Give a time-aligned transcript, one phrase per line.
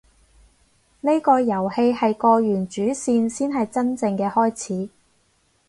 [1.01, 4.89] 呢個遊戲係過完主線先係真正嘅開始